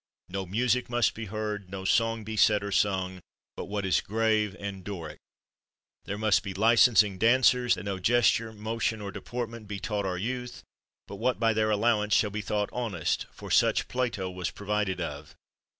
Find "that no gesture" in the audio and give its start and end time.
7.75-8.51